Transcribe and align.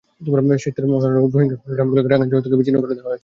সিত্তের 0.63 0.87
মতো 0.91 1.05
অন্যান্য 1.07 1.31
রোহিঙ্গা 1.35 1.57
গ্রামগুলোকে 1.75 2.09
রাখাইন 2.09 2.29
শহর 2.31 2.43
থেকে 2.45 2.57
বিচ্ছিন্ন 2.59 2.77
করে 2.81 2.95
দেওয়া 2.97 3.09
হয়েছে। 3.11 3.19